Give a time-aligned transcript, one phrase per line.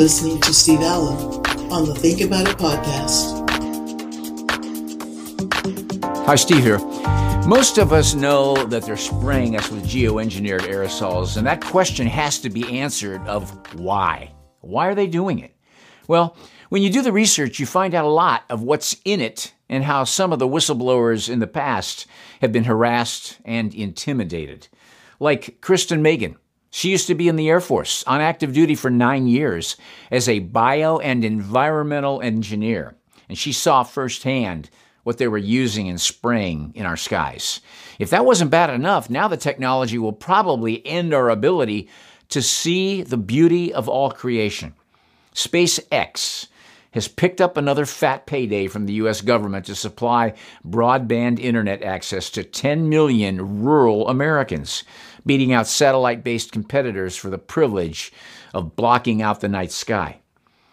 [0.00, 3.46] Listening to Steve Allen on the Think About It podcast.
[6.24, 6.78] Hi, Steve here.
[7.46, 12.38] Most of us know that they're spraying us with geoengineered aerosols, and that question has
[12.38, 14.32] to be answered of why.
[14.62, 15.54] Why are they doing it?
[16.08, 16.34] Well,
[16.70, 19.84] when you do the research, you find out a lot of what's in it and
[19.84, 22.06] how some of the whistleblowers in the past
[22.40, 24.68] have been harassed and intimidated.
[25.18, 26.36] Like Kristen Meghan.
[26.70, 29.76] She used to be in the Air Force on active duty for nine years
[30.10, 32.94] as a bio and environmental engineer,
[33.28, 34.70] and she saw firsthand
[35.02, 37.60] what they were using and spraying in our skies.
[37.98, 41.88] If that wasn't bad enough, now the technology will probably end our ability
[42.28, 44.74] to see the beauty of all creation.
[45.34, 46.46] SpaceX
[46.92, 49.20] has picked up another fat payday from the U.S.
[49.20, 50.34] government to supply
[50.66, 54.84] broadband internet access to 10 million rural Americans,
[55.24, 58.12] beating out satellite based competitors for the privilege
[58.52, 60.20] of blocking out the night sky.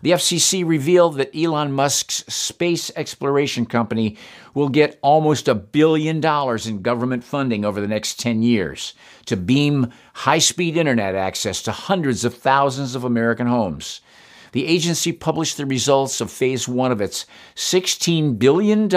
[0.00, 4.16] The FCC revealed that Elon Musk's space exploration company
[4.54, 8.94] will get almost a billion dollars in government funding over the next 10 years
[9.26, 14.00] to beam high speed internet access to hundreds of thousands of American homes.
[14.52, 18.88] The agency published the results of phase one of its $16 billion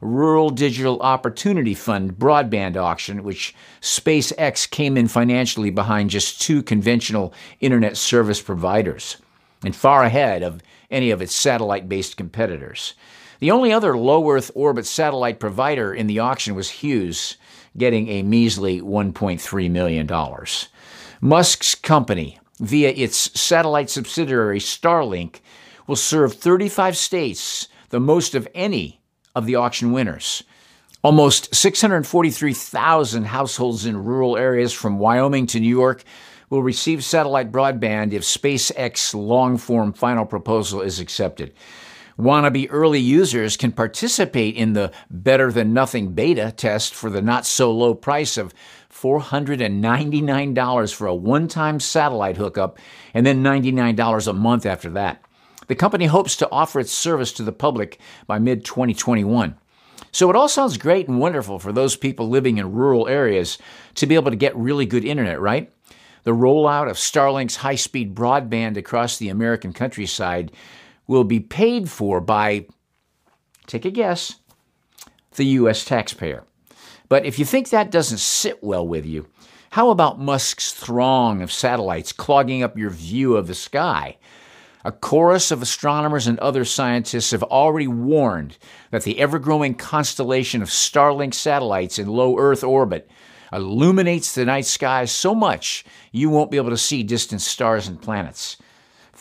[0.00, 7.32] Rural Digital Opportunity Fund broadband auction, which SpaceX came in financially behind just two conventional
[7.60, 9.16] internet service providers
[9.64, 12.94] and far ahead of any of its satellite based competitors.
[13.38, 17.36] The only other low Earth orbit satellite provider in the auction was Hughes,
[17.76, 20.08] getting a measly $1.3 million.
[21.20, 25.40] Musk's company, via its satellite subsidiary Starlink,
[25.86, 29.02] will serve 35 states, the most of any
[29.34, 30.44] of the auction winners.
[31.02, 36.04] Almost 643,000 households in rural areas from Wyoming to New York
[36.48, 41.52] will receive satellite broadband if SpaceX long form final proposal is accepted.
[42.18, 47.46] Wannabe early users can participate in the better than nothing beta test for the not
[47.46, 48.54] so low price of
[49.02, 52.78] $499 for a one time satellite hookup
[53.12, 55.22] and then $99 a month after that.
[55.66, 59.56] The company hopes to offer its service to the public by mid 2021.
[60.12, 63.58] So it all sounds great and wonderful for those people living in rural areas
[63.94, 65.72] to be able to get really good internet, right?
[66.24, 70.52] The rollout of Starlink's high speed broadband across the American countryside
[71.06, 72.66] will be paid for by,
[73.66, 74.36] take a guess,
[75.34, 75.84] the U.S.
[75.84, 76.44] taxpayer.
[77.12, 79.26] But if you think that doesn't sit well with you,
[79.72, 84.16] how about Musk's throng of satellites clogging up your view of the sky?
[84.82, 88.56] A chorus of astronomers and other scientists have already warned
[88.92, 93.10] that the ever growing constellation of Starlink satellites in low Earth orbit
[93.52, 98.00] illuminates the night sky so much you won't be able to see distant stars and
[98.00, 98.56] planets.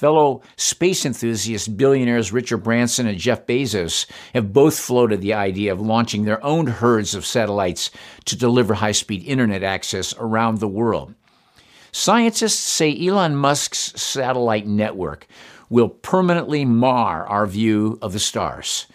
[0.00, 5.78] Fellow space enthusiasts, billionaires Richard Branson and Jeff Bezos have both floated the idea of
[5.78, 7.90] launching their own herds of satellites
[8.24, 11.14] to deliver high speed internet access around the world.
[11.92, 15.26] Scientists say Elon Musk's satellite network
[15.68, 18.86] will permanently mar our view of the stars.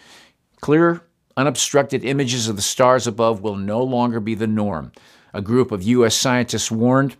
[0.60, 1.02] Clear,
[1.36, 4.90] unobstructed images of the stars above will no longer be the norm
[5.36, 6.16] a group of U.S.
[6.16, 7.14] scientists warned,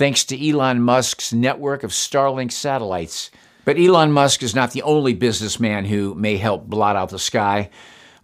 [0.00, 3.30] thanks to Elon Musk's network of Starlink satellites.
[3.66, 7.68] But Elon Musk is not the only businessman who may help blot out the sky.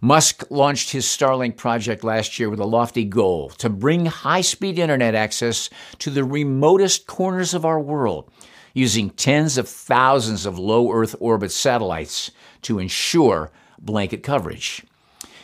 [0.01, 4.79] Musk launched his Starlink project last year with a lofty goal to bring high speed
[4.79, 8.27] internet access to the remotest corners of our world
[8.73, 12.31] using tens of thousands of low Earth orbit satellites
[12.63, 14.83] to ensure blanket coverage.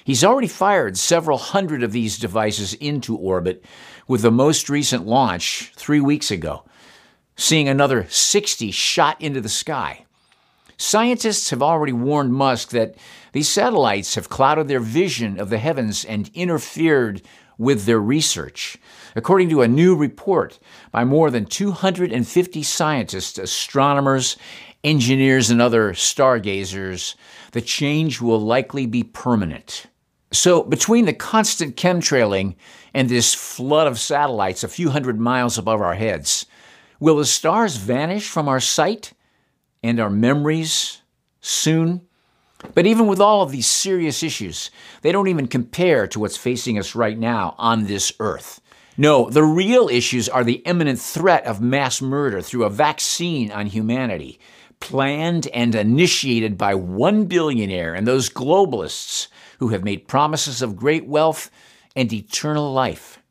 [0.04, 3.64] He's already fired several hundred of these devices into orbit,
[4.08, 6.64] with the most recent launch three weeks ago,
[7.36, 10.06] seeing another 60 shot into the sky.
[10.78, 12.96] Scientists have already warned Musk that
[13.32, 17.22] these satellites have clouded their vision of the heavens and interfered
[17.58, 18.78] with their research.
[19.16, 20.60] According to a new report
[20.92, 24.38] by more than 250 scientists, astronomers,
[24.84, 27.16] engineers, and other stargazers,
[27.52, 29.86] the change will likely be permanent.
[30.34, 32.56] So, between the constant chemtrailing
[32.92, 36.48] and this flood of satellites a few hundred miles above our heads,
[37.00, 39.14] will the stars vanish from our sight
[39.84, 41.04] and our memories
[41.40, 42.02] soon?
[42.74, 44.72] But even with all of these serious issues,
[45.04, 48.60] they don't even compare to what's facing us right now on this earth.
[48.98, 53.68] No, the real issues are the imminent threat of mass murder through a vaccine on
[53.68, 54.40] humanity,
[54.80, 59.28] planned and initiated by one billionaire and those globalists
[59.64, 61.50] who have made promises of great wealth
[61.96, 63.24] and eternal life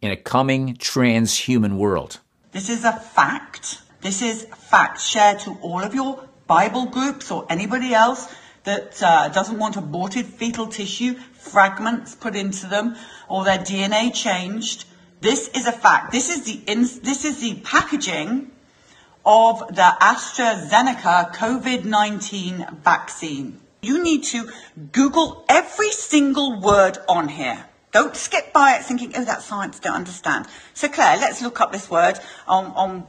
[0.00, 2.20] in a coming transhuman world.
[2.52, 3.82] This is a fact.
[4.00, 4.98] This is fact.
[4.98, 8.34] Share to all of your Bible groups or anybody else
[8.64, 12.96] that uh, doesn't want aborted fetal tissue fragments put into them
[13.28, 14.86] or their DNA changed.
[15.20, 16.12] This is a fact.
[16.12, 16.56] This is the
[17.02, 18.52] this is the packaging
[19.26, 23.60] of the AstraZeneca COVID-19 vaccine.
[23.80, 24.48] You need to
[24.92, 27.64] Google every single word on here.
[27.92, 30.46] Don't skip by it thinking, oh, that's science, don't understand.
[30.74, 33.06] So Claire, let's look up this word on, on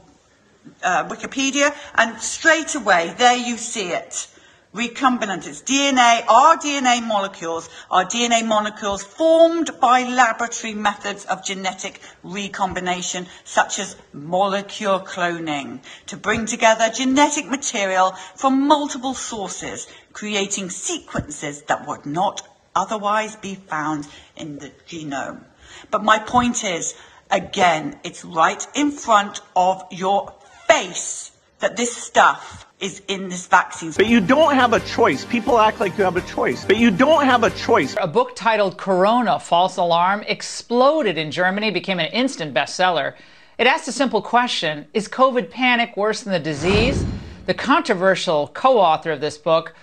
[0.82, 4.28] uh, Wikipedia and straight away, there you see it
[4.74, 5.46] recombinant.
[5.48, 6.22] It's DNA.
[6.22, 15.00] rDNA molecules are DNA molecules formed by laboratory methods of genetic recombination, such as molecule
[15.00, 23.34] cloning, to bring together genetic material from multiple sources, creating sequences that would not otherwise
[23.36, 24.06] be found
[24.36, 25.42] in the genome.
[25.90, 26.94] But my point is,
[27.30, 30.32] again, it's right in front of your
[30.68, 33.92] face that this stuff is in this vaccine.
[33.92, 35.24] But you don't have a choice.
[35.24, 37.94] People act like you have a choice, but you don't have a choice.
[38.00, 43.14] A book titled Corona False Alarm exploded in Germany, became an instant bestseller.
[43.58, 47.04] It asked a simple question Is COVID panic worse than the disease?
[47.46, 49.74] The controversial co author of this book,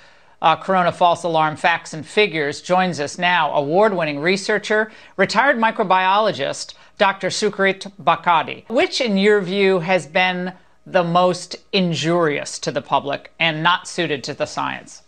[0.42, 3.54] uh, Corona False Alarm Facts and Figures, joins us now.
[3.54, 7.28] Award winning researcher, retired microbiologist, Dr.
[7.28, 8.66] Sucharit Bhakdi.
[8.70, 10.54] Which, in your view, has been
[10.89, 15.04] the most injurious to the public and not suited to the science?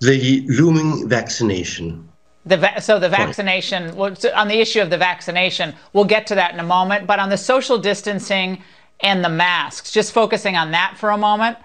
[0.00, 2.08] The looming vaccination.
[2.44, 6.34] The va- so the vaccination, well, on the issue of the vaccination, we'll get to
[6.34, 8.62] that in a moment, but on the social distancing
[9.00, 11.56] and the masks, just focusing on that for a moment,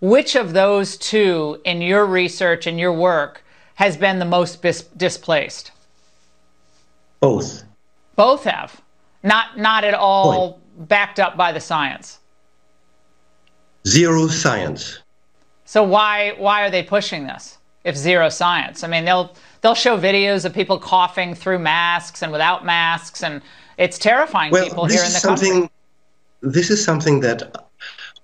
[0.00, 3.44] which of those two in your research and your work
[3.74, 5.72] has been the most bis- displaced?
[7.18, 7.64] Both.
[8.16, 8.80] Both have.
[9.22, 10.88] Not not at all Point.
[10.88, 12.20] backed up by the science
[13.86, 14.98] zero science.
[15.64, 18.82] So why why are they pushing this if zero science?
[18.84, 23.42] I mean, they'll they'll show videos of people coughing through masks and without masks, and
[23.78, 25.70] it's terrifying well, people here in the country.
[26.42, 27.66] This is something that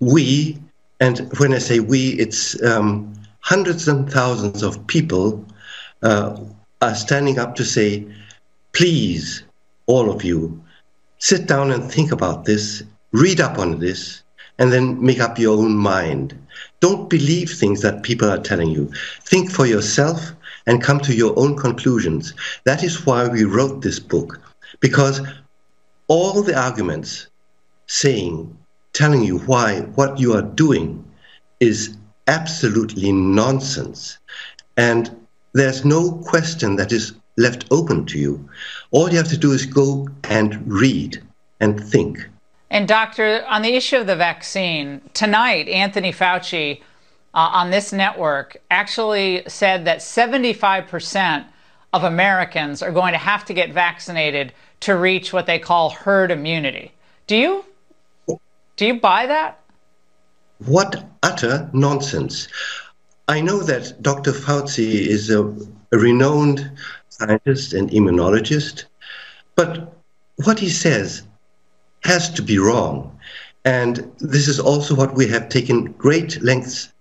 [0.00, 0.58] we,
[1.00, 5.44] and when I say we, it's um, hundreds and thousands of people
[6.02, 6.38] uh,
[6.82, 8.06] are standing up to say,
[8.72, 9.42] please,
[9.86, 10.62] all of you,
[11.18, 12.82] sit down and think about this,
[13.12, 14.22] read up on this,
[14.58, 16.38] and then make up your own mind.
[16.80, 18.90] Don't believe things that people are telling you.
[19.22, 20.32] Think for yourself
[20.66, 22.34] and come to your own conclusions.
[22.64, 24.40] That is why we wrote this book,
[24.80, 25.20] because
[26.08, 27.28] all the arguments
[27.86, 28.56] saying,
[28.92, 31.04] telling you why what you are doing
[31.60, 34.18] is absolutely nonsense.
[34.76, 35.10] And
[35.52, 38.48] there's no question that is left open to you.
[38.90, 41.22] All you have to do is go and read
[41.60, 42.28] and think.
[42.70, 46.80] And, Doctor, on the issue of the vaccine, tonight, Anthony Fauci
[47.34, 51.46] uh, on this network actually said that 75%
[51.92, 56.30] of Americans are going to have to get vaccinated to reach what they call herd
[56.30, 56.92] immunity.
[57.26, 57.64] Do you
[58.76, 59.58] do you buy that?
[60.58, 62.48] What utter nonsense.
[63.28, 64.32] I know that Dr.
[64.32, 65.42] Fauci is a,
[65.92, 66.70] a renowned
[67.08, 68.84] scientist and immunologist,
[69.54, 69.94] but
[70.44, 71.22] what he says
[72.06, 73.12] has to be wrong.
[73.64, 76.92] And this is also what we have taken great lengths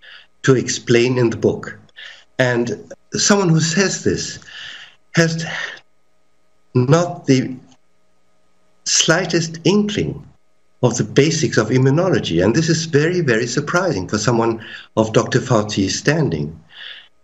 [0.44, 1.78] to explain in the book.
[2.40, 4.40] And someone who says this
[5.16, 5.46] has
[6.74, 7.56] not the
[8.86, 10.28] slightest inkling
[10.84, 12.44] of the basics of immunology.
[12.44, 14.64] And this is very, very surprising for someone
[14.98, 15.40] of Dr.
[15.40, 16.60] Fauci's standing.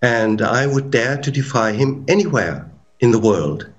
[0.01, 2.69] And I would dare to defy him anywhere
[2.99, 3.69] in the world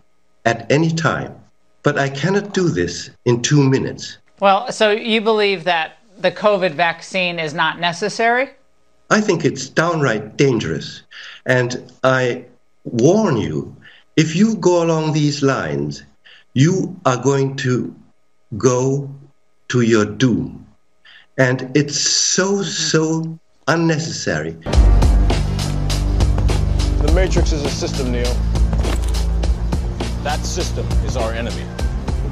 [0.44, 1.41] at any time.
[1.82, 4.18] But I cannot do this in two minutes.
[4.40, 8.50] Well, so you believe that the COVID vaccine is not necessary?
[9.10, 11.02] I think it's downright dangerous.
[11.46, 12.44] And I
[12.84, 13.76] warn you
[14.16, 16.04] if you go along these lines,
[16.54, 17.94] you are going to
[18.58, 19.10] go
[19.68, 20.66] to your doom.
[21.38, 24.52] And it's so, so unnecessary.
[27.00, 28.30] The Matrix is a system, Neo.
[30.22, 31.64] That system is our enemy.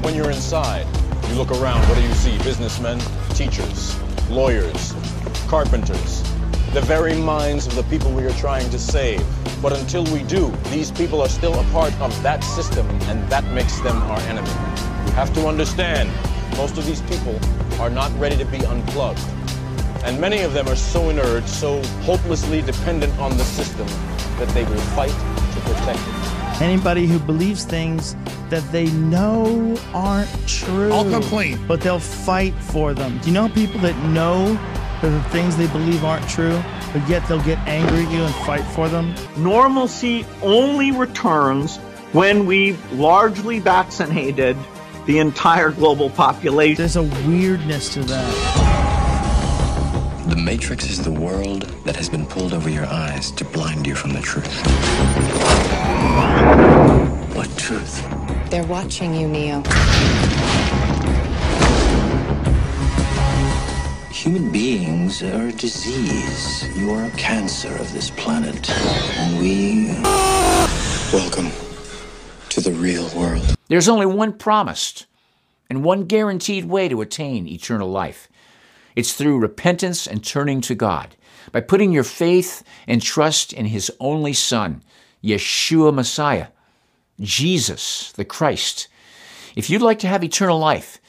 [0.03, 0.87] When you're inside,
[1.29, 2.39] you look around, what do you see?
[2.39, 4.95] Businessmen, teachers, lawyers,
[5.49, 6.23] carpenters,
[6.73, 9.21] the very minds of the people we are trying to save.
[9.61, 13.45] But until we do, these people are still a part of that system, and that
[13.47, 14.49] makes them our enemy.
[15.07, 16.09] You have to understand,
[16.57, 17.41] most of these people
[17.81, 19.19] are not ready to be unplugged.
[20.05, 23.89] And many of them are so inert, so hopelessly dependent on the system,
[24.39, 26.20] that they will fight to protect it.
[26.61, 28.15] Anybody who believes things
[28.51, 30.93] that they know aren't true.
[30.93, 31.59] I'll come clean.
[31.67, 33.19] But they'll fight for them.
[33.19, 34.53] Do you know people that know
[35.01, 36.63] that the things they believe aren't true,
[36.93, 39.15] but yet they'll get angry at you and fight for them?
[39.39, 41.79] Normalcy only returns
[42.13, 44.57] when we've largely vaccinated
[45.07, 46.77] the entire global population.
[46.77, 48.70] There's a weirdness to that.
[50.31, 53.97] The Matrix is the world that has been pulled over your eyes to blind you
[53.97, 54.47] from the truth.
[57.35, 58.01] What truth?
[58.49, 59.65] They're watching you, Neo.
[64.13, 66.65] Human beings are a disease.
[66.79, 68.71] You are a cancer of this planet.
[68.71, 69.87] And we.
[71.13, 71.51] Welcome
[72.51, 73.57] to the real world.
[73.67, 75.07] There's only one promised
[75.69, 78.29] and one guaranteed way to attain eternal life.
[78.97, 81.17] It's through repentance and turning to God,
[81.53, 84.83] by putting your faith and trust in His only Son,
[85.23, 86.49] Yeshua Messiah,
[87.21, 88.89] Jesus the Christ.
[89.57, 91.01] If you'd like to have eternal life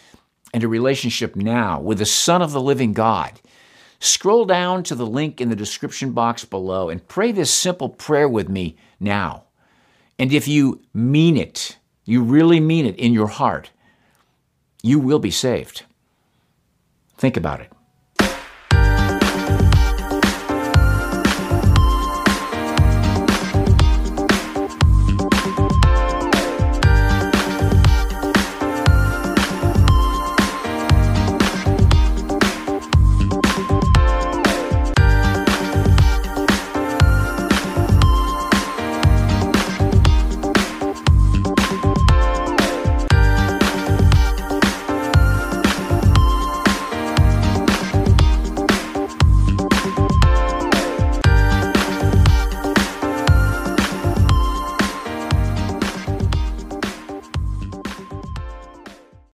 [0.54, 3.40] and a relationship now with the Son of the living God,
[4.00, 8.28] scroll down to the link in the description box below and pray this simple prayer
[8.28, 9.46] with me now.
[10.20, 13.72] And if you mean it, you really mean it in your heart,
[14.84, 15.84] you will be saved.
[17.22, 17.81] Think about it.